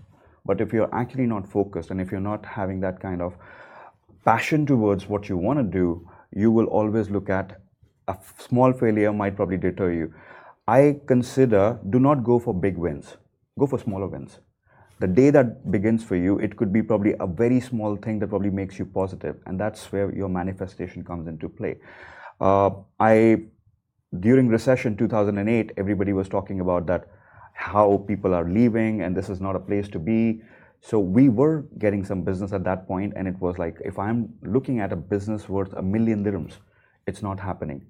[0.45, 3.35] But if you're actually not focused and if you're not having that kind of
[4.25, 7.61] passion towards what you want to do, you will always look at
[8.07, 10.13] a small failure might probably deter you.
[10.67, 13.17] I consider do not go for big wins,
[13.57, 14.39] go for smaller wins.
[14.99, 18.29] The day that begins for you, it could be probably a very small thing that
[18.29, 21.77] probably makes you positive, and that's where your manifestation comes into play.
[22.39, 23.45] Uh, I
[24.19, 27.07] during recession 2008, everybody was talking about that
[27.53, 30.41] how people are leaving and this is not a place to be.
[30.87, 34.31] So we were getting some business at that point, and it was like if I'm
[34.43, 36.57] looking at a business worth a million dirhams,
[37.07, 37.81] it's not happening.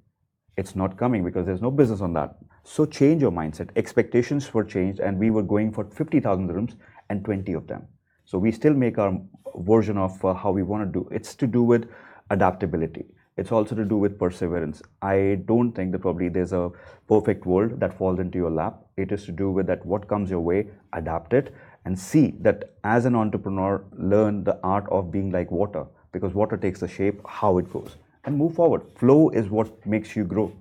[0.56, 2.38] It's not coming because there's no business on that.
[2.64, 3.72] So change your mindset.
[3.76, 6.78] Expectations were changed, and we were going for 50,000 dirhams
[7.10, 7.86] and 20 of them.
[8.24, 9.20] So we still make our
[9.58, 11.06] version of uh, how we want to do.
[11.12, 11.90] It's to do with
[12.30, 13.08] adaptability.
[13.36, 14.82] It's also to do with perseverance.
[15.02, 16.72] I don't think that probably there's a
[17.10, 18.86] perfect world that falls into your lap.
[18.96, 21.54] It is to do with that what comes your way, adapt it,
[21.86, 26.58] and see that as an entrepreneur, learn the art of being like water because water
[26.58, 28.82] takes the shape how it goes and move forward.
[28.96, 30.52] Flow is what makes you grow.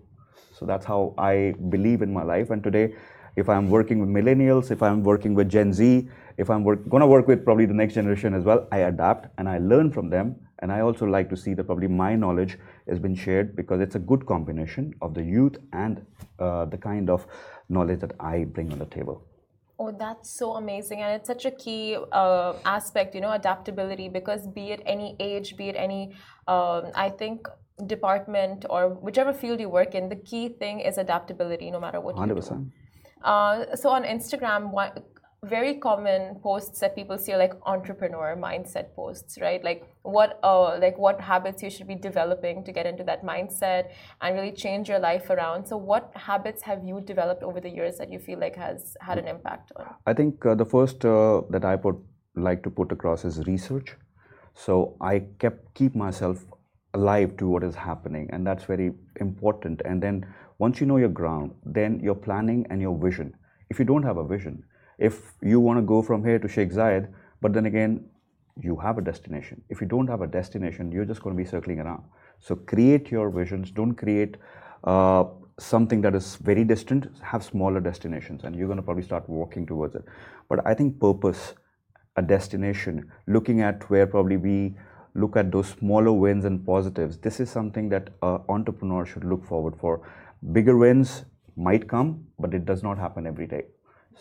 [0.53, 2.51] So that's how I believe in my life.
[2.51, 2.95] And today,
[3.37, 7.07] if I'm working with millennials, if I'm working with Gen Z, if I'm work, to
[7.07, 10.37] work with probably the next generation as well, I adapt and I learn from them.
[10.61, 12.59] And I also like to see that probably my knowledge
[12.89, 16.05] has been shared because it's a good combination of the youth and
[16.39, 17.27] uh, the kind of
[17.69, 19.25] knowledge that I bring on the table.
[19.79, 21.03] Oh, that's so amazing.
[21.03, 25.57] And it's such a key uh, aspect, you know, adaptability, because be it any age,
[25.57, 26.15] be it any,
[26.47, 27.49] um, I think,
[27.87, 32.15] department or whichever field you work in, the key thing is adaptability, no matter what
[32.15, 32.29] 100%.
[32.29, 32.73] you do.
[33.25, 34.71] Uh, so on Instagram,
[35.45, 39.63] very common posts that people see are like entrepreneur mindset posts right?
[39.63, 43.91] Like what uh, like what habits you should be developing to get into that mindset
[44.21, 45.67] and really change your life around.
[45.67, 49.19] So what habits have you developed over the years that you feel like has had
[49.19, 49.87] an impact on?
[50.07, 52.01] I think uh, the first uh, that i would
[52.37, 53.95] like to put across is research.
[54.55, 56.45] So i kept keep myself
[56.95, 59.83] alive to what is happening and that's very important.
[59.85, 60.27] And then
[60.59, 63.35] once you know your ground then your planning and your vision.
[63.71, 64.63] If you don't have a vision
[64.99, 67.09] if you want to go from here to Sheikh Zayed,
[67.41, 68.05] but then again,
[68.61, 69.63] you have a destination.
[69.69, 72.05] If you don't have a destination, you're just going to be circling around.
[72.39, 73.71] So create your visions.
[73.71, 74.37] Don't create
[74.85, 75.25] uh,
[75.59, 77.09] something that is very distant.
[77.23, 80.05] Have smaller destinations, and you're going to probably start walking towards it.
[80.49, 81.55] But I think purpose,
[82.17, 84.77] a destination, looking at where probably we
[85.15, 87.19] look at those smaller wins and positives.
[87.19, 90.09] This is something that an entrepreneur should look forward for.
[90.53, 91.25] Bigger wins
[91.57, 93.65] might come, but it does not happen every day.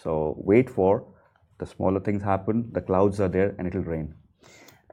[0.02, 1.06] So wait for
[1.60, 4.14] the smaller things happen, the clouds are there, and it'll rain.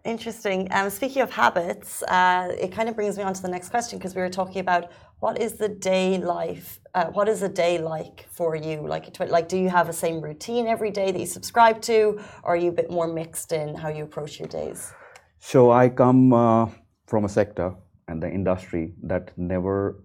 [0.05, 0.69] Interesting.
[0.71, 3.99] Um, speaking of habits, uh, it kind of brings me on to the next question
[3.99, 7.79] because we were talking about what is the day life, uh, what is a day
[7.79, 8.87] like for you?
[8.87, 12.55] Like, like, do you have the same routine every day that you subscribe to, or
[12.55, 14.91] are you a bit more mixed in how you approach your days?
[15.39, 16.69] So I come uh,
[17.07, 17.75] from a sector
[18.09, 20.03] and the industry that never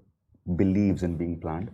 [0.57, 1.71] believes in being planned.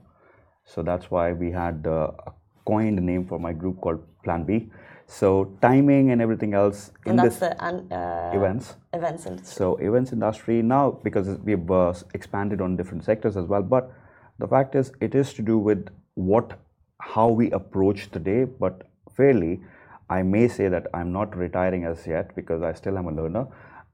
[0.63, 2.31] So that's why we had uh, a
[2.65, 4.69] coined a name for my group called Plan B.
[5.08, 8.76] So timing and everything else in this the, uh, events.
[8.93, 9.56] Events industry.
[9.56, 13.62] So events industry now because we've uh, expanded on different sectors as well.
[13.62, 13.91] But
[14.39, 16.60] the fact is, it is to do with what
[17.00, 18.45] how we approach the day.
[18.45, 19.62] But fairly,
[20.10, 23.47] I may say that I'm not retiring as yet because I still am a learner,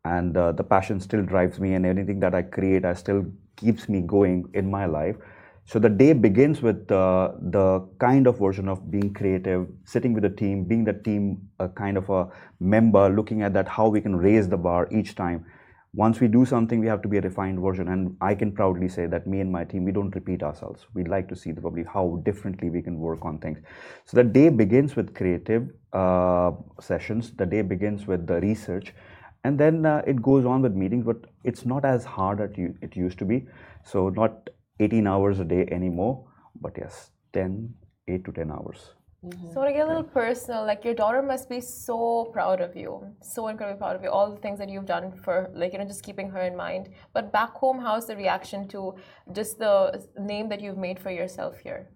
[0.06, 3.26] and uh, the passion still drives me, and anything that I create, I still
[3.56, 5.16] keeps me going in my life.
[5.70, 10.24] So the day begins with uh, the kind of version of being creative, sitting with
[10.24, 12.30] the team, being the team a kind of a
[12.62, 15.46] member, looking at that how we can raise the bar each time.
[15.94, 18.88] Once we do something, we have to be a refined version, and I can proudly
[18.88, 20.86] say that me and my team we don't repeat ourselves.
[20.94, 23.60] We like to see the, probably how differently we can work on things.
[24.06, 27.32] So the day begins with creative uh, sessions.
[27.32, 28.94] The day begins with the research,
[29.44, 31.04] and then uh, it goes on with meetings.
[31.04, 33.48] But it's not as hard as it used to be.
[33.84, 36.26] So not 18 hours a day anymore,
[36.62, 37.74] but yes, 10,
[38.08, 38.94] 8 to 10 hours.
[39.26, 39.52] Mm-hmm.
[39.54, 43.04] So to get a little personal, like your daughter must be so proud of you,
[43.22, 45.86] so incredibly proud of you, all the things that you've done for, like you know,
[45.86, 46.90] just keeping her in mind.
[47.14, 48.96] But back home, how's the reaction to
[49.34, 51.90] just the name that you've made for yourself here?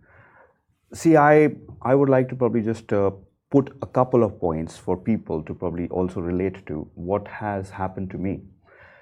[0.93, 1.51] See, I
[1.83, 3.11] I would like to probably just uh,
[3.51, 8.09] put a couple of points for people to probably also relate to what has happened
[8.11, 8.41] to me.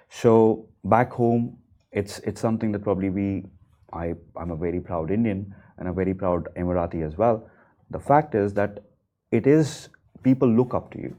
[0.09, 1.57] So back home,
[1.91, 3.45] it's it's something that probably we
[3.93, 7.49] I, I'm a very proud Indian and a very proud Emirati as well.
[7.89, 8.84] The fact is that
[9.32, 9.89] it is
[10.23, 11.15] people look up to you.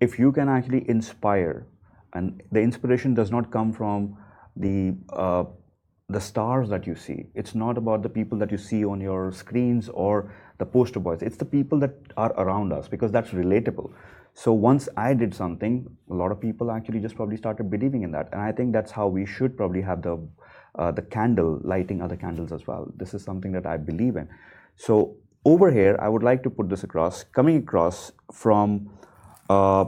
[0.00, 1.66] If you can actually inspire,
[2.12, 4.16] and the inspiration does not come from
[4.56, 5.44] the uh,
[6.08, 7.26] the stars that you see.
[7.34, 11.20] It's not about the people that you see on your screens or the poster boys.
[11.20, 13.92] It's the people that are around us because that's relatable.
[14.32, 18.12] So once I did something, a lot of people actually just probably started believing in
[18.12, 20.18] that, and I think that's how we should probably have the
[20.76, 22.90] uh, the candle lighting other candles as well.
[22.96, 24.28] This is something that I believe in.
[24.76, 28.90] So over here, I would like to put this across, coming across from
[29.48, 29.86] uh,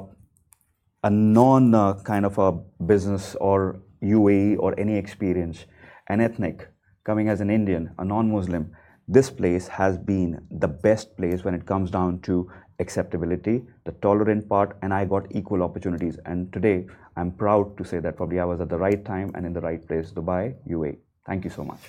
[1.04, 2.52] a non uh, kind of a
[2.84, 5.66] business or UAE or any experience,
[6.08, 6.68] an ethnic
[7.04, 8.70] coming as an Indian, a non Muslim,
[9.08, 14.48] this place has been the best place when it comes down to acceptability, the tolerant
[14.48, 16.18] part, and I got equal opportunities.
[16.26, 16.86] And today,
[17.16, 19.60] I'm proud to say that probably I was at the right time and in the
[19.60, 20.98] right place, Dubai, UAE.
[21.26, 21.80] Thank you so much.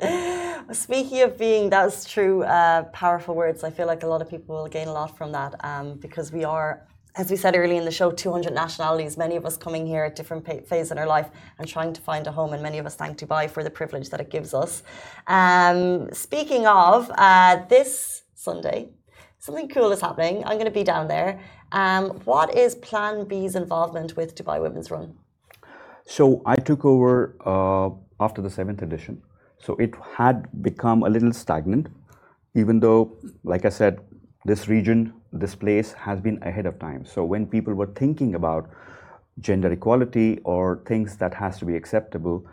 [0.72, 3.64] Speaking of being, that's true, uh, powerful words.
[3.64, 6.32] I feel like a lot of people will gain a lot from that um, because
[6.32, 9.86] we are, as we said early in the show, 200 nationalities, many of us coming
[9.86, 12.52] here at different phases in our life and trying to find a home.
[12.52, 14.82] And many of us thank Dubai for the privilege that it gives us.
[15.26, 18.88] Um, speaking of, uh, this Sunday,
[19.40, 20.44] something cool is happening.
[20.44, 21.40] I'm going to be down there.
[21.72, 25.14] Um, what is Plan B's involvement with Dubai Women's Run?
[26.06, 27.90] So I took over uh,
[28.22, 29.22] after the seventh edition.
[29.58, 31.88] So it had become a little stagnant,
[32.54, 34.00] even though, like I said,
[34.44, 37.04] this region, this place has been ahead of time.
[37.04, 38.70] So when people were thinking about
[39.38, 42.46] gender equality or things that has to be acceptable,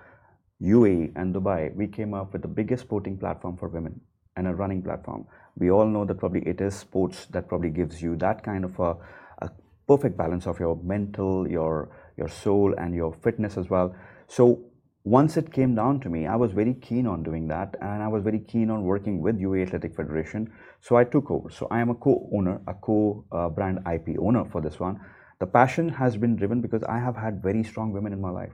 [0.61, 3.99] UAE and Dubai, we came up with the biggest sporting platform for women
[4.35, 5.25] and a running platform.
[5.57, 8.79] We all know that probably it is sports that probably gives you that kind of
[8.79, 8.95] a,
[9.39, 9.49] a
[9.87, 13.95] perfect balance of your mental, your your soul, and your fitness as well.
[14.27, 14.59] So
[15.03, 18.07] once it came down to me, I was very keen on doing that, and I
[18.07, 20.51] was very keen on working with UAE Athletic Federation.
[20.81, 21.49] So I took over.
[21.49, 24.99] So I am a co-owner, a co-brand IP owner for this one.
[25.39, 28.51] The passion has been driven because I have had very strong women in my life.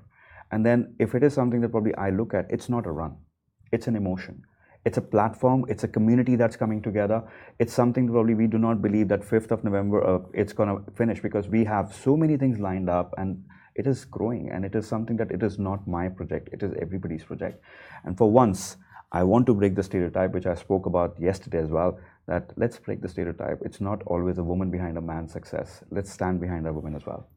[0.51, 3.15] And then if it is something that probably I look at, it's not a run,
[3.71, 4.43] it's an emotion.
[4.85, 7.23] It's a platform, it's a community that's coming together.
[7.59, 10.91] It's something probably we do not believe that 5th of November uh, it's going to
[10.91, 13.43] finish because we have so many things lined up and
[13.75, 16.73] it is growing and it is something that it is not my project, it is
[16.81, 17.63] everybody's project.
[18.03, 18.77] And for once,
[19.11, 22.79] I want to break the stereotype, which I spoke about yesterday as well, that let's
[22.79, 23.59] break the stereotype.
[23.63, 25.83] It's not always a woman behind a man's success.
[25.91, 27.27] Let's stand behind a woman as well.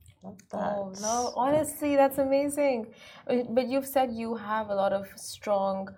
[0.53, 1.33] Oh no!
[1.37, 2.87] Honestly, that's amazing.
[3.29, 5.89] Uh, but you've said you have a lot of strong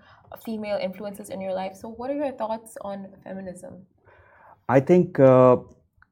[0.45, 1.75] female influences in your life.
[1.77, 3.87] So, what are your thoughts on feminism?
[4.69, 5.57] I think uh,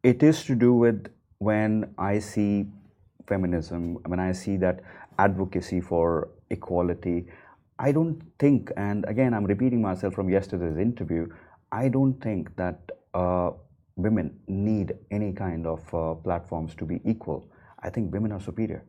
[0.02, 2.66] it is to do with when I see
[3.26, 4.80] feminism, when I see that
[5.18, 7.26] advocacy for equality,
[7.78, 11.26] I don't think, and again, I'm repeating myself from yesterday's interview,
[11.72, 12.80] I don't think that
[13.12, 13.50] uh,
[13.96, 17.50] women need any kind of uh, platforms to be equal.
[17.80, 18.84] I think women are superior.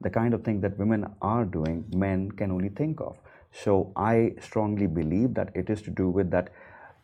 [0.00, 3.18] The kind of thing that women are doing, men can only think of.
[3.62, 6.50] So I strongly believe that it is to do with that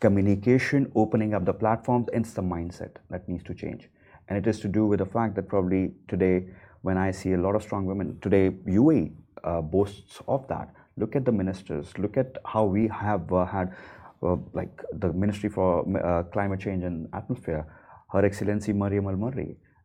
[0.00, 3.88] communication, opening up the platforms, and it's the mindset that needs to change.
[4.28, 6.46] And it is to do with the fact that probably today,
[6.82, 9.12] when I see a lot of strong women, today UAE
[9.44, 10.74] uh, boasts of that.
[10.96, 11.96] Look at the ministers.
[11.98, 13.74] Look at how we have uh, had,
[14.22, 17.64] uh, like the Ministry for uh, Climate Change and Atmosphere,
[18.12, 19.14] Her Excellency Mariam Al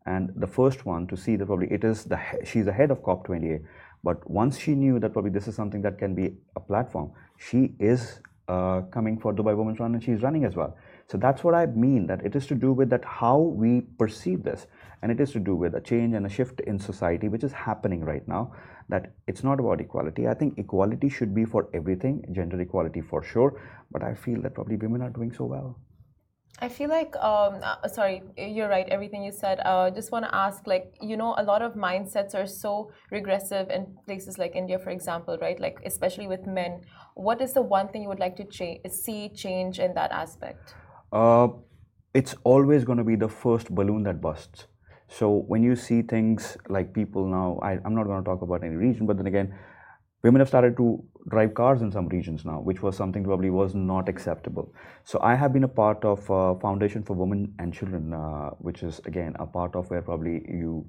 [0.06, 3.01] and the first one to see that probably it is the she's the head of
[3.01, 3.63] COP28.
[4.05, 7.73] But once she knew that probably this is something that can be a platform, she
[7.79, 10.77] is uh, coming for Dubai Women's Run and she's running as well.
[11.07, 14.43] So that's what I mean that it is to do with that how we perceive
[14.43, 14.67] this,
[15.01, 17.51] and it is to do with a change and a shift in society which is
[17.51, 18.53] happening right now.
[18.89, 20.27] That it's not about equality.
[20.27, 23.59] I think equality should be for everything, gender equality for sure.
[23.91, 25.79] But I feel that probably women are doing so well.
[26.59, 29.59] I feel like, um, uh, sorry, you're right, everything you said.
[29.59, 32.91] I uh, just want to ask, like, you know, a lot of mindsets are so
[33.11, 35.59] regressive in places like India, for example, right?
[35.59, 36.81] Like, especially with men.
[37.15, 40.75] What is the one thing you would like to cha see change in that aspect?
[41.11, 41.49] Uh,
[42.13, 44.67] it's always going to be the first balloon that busts.
[45.09, 48.63] So when you see things like people now, I, I'm not going to talk about
[48.63, 49.53] any region, but then again,
[50.25, 50.85] women have started to
[51.29, 54.73] drive cars in some regions now, which was something probably was not acceptable.
[55.03, 58.81] So I have been a part of uh, Foundation for Women and Children, uh, which
[58.81, 60.85] is again a part of where probably you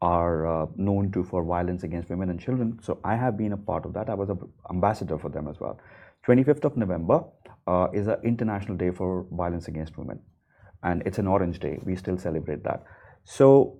[0.00, 2.78] are uh, known to for violence against women and children.
[2.80, 4.08] So I have been a part of that.
[4.08, 4.38] I was an
[4.70, 5.80] ambassador for them as well.
[6.28, 7.24] 25th of November
[7.66, 10.20] uh, is an international day for violence against women,
[10.84, 11.78] and it's an orange day.
[11.82, 12.84] We still celebrate that.
[13.24, 13.78] So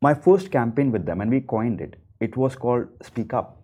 [0.00, 1.96] my first campaign with them, and we coined it.
[2.20, 3.57] It was called Speak Up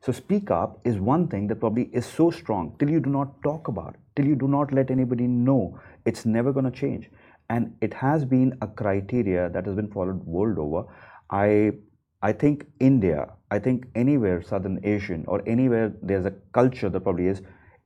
[0.00, 3.42] so speak up is one thing that probably is so strong till you do not
[3.42, 7.10] talk about it, till you do not let anybody know, it's never going to change.
[7.50, 10.86] And it has been a criteria that has been followed world over.
[11.30, 11.72] I
[12.20, 17.28] I think India, I think anywhere Southern Asian or anywhere there's a culture that probably
[17.28, 17.42] is,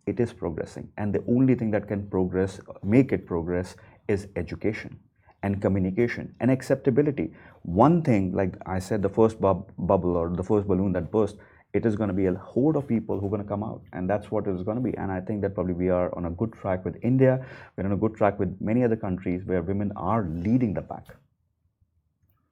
[0.06, 0.88] it is progressing.
[0.96, 3.76] And the only thing that can progress, make it progress,
[4.08, 4.98] is education
[5.42, 7.32] and communication and acceptability.
[7.62, 11.36] One thing, like I said, the first bub- bubble or the first balloon that burst,
[11.74, 13.82] it is going to be a horde of people who are going to come out,
[13.92, 14.94] and that's what it is going to be.
[14.96, 17.44] And I think that probably we are on a good track with India.
[17.76, 21.06] We're on a good track with many other countries where women are leading the pack.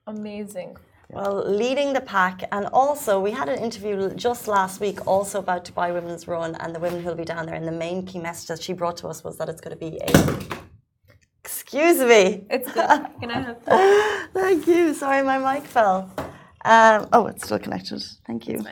[0.06, 0.76] Amazing.
[1.10, 5.64] Well, leading the pack, and also we had an interview just last week also about
[5.64, 7.56] Dubai Women's Run and the women who'll be down there.
[7.56, 9.90] And the main key message that she brought to us was that it's going to
[9.90, 10.12] be a.
[11.44, 12.46] Excuse me.
[12.48, 13.06] It's good.
[13.20, 13.64] Can I help?
[14.32, 14.94] Thank you.
[14.94, 16.10] Sorry, my mic fell.
[16.64, 18.02] Um, oh, it's still connected.
[18.26, 18.64] Thank you.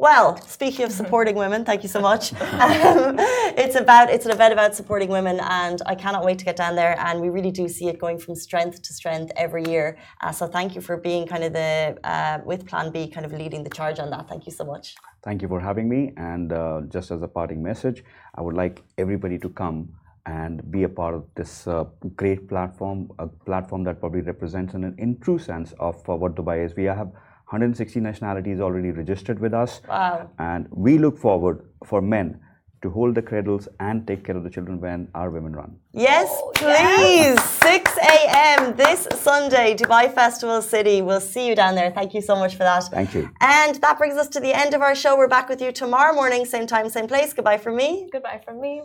[0.00, 2.32] Well, speaking of supporting women, thank you so much.
[2.68, 3.16] Um,
[3.64, 6.76] it's about it's an event about supporting women, and I cannot wait to get down
[6.76, 6.94] there.
[7.06, 9.96] And we really do see it going from strength to strength every year.
[10.20, 13.32] Uh, so thank you for being kind of the uh, with Plan B, kind of
[13.32, 14.28] leading the charge on that.
[14.28, 14.94] Thank you so much.
[15.22, 16.12] Thank you for having me.
[16.16, 18.04] And uh, just as a parting message,
[18.36, 19.88] I would like everybody to come
[20.26, 21.84] and be a part of this uh,
[22.16, 26.34] great platform, a platform that probably represents in, an in true sense of uh, what
[26.34, 26.76] Dubai is.
[26.76, 27.10] We have
[27.50, 29.80] 160 nationalities already registered with us.
[29.88, 30.30] Wow.
[30.38, 32.40] And we look forward for men
[32.82, 35.76] to hold the cradles and take care of the children when our women run.
[35.92, 37.42] Yes, oh, please.
[37.42, 38.76] 6 a.m.
[38.76, 41.00] this Sunday, Dubai Festival City.
[41.02, 41.90] We'll see you down there.
[41.90, 42.84] Thank you so much for that.
[42.84, 43.30] Thank you.
[43.40, 45.16] And that brings us to the end of our show.
[45.16, 47.32] We're back with you tomorrow morning, same time, same place.
[47.32, 48.08] Goodbye from me.
[48.12, 48.82] Goodbye from me.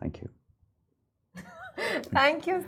[0.00, 0.30] Thank you.
[2.14, 2.64] Thank you.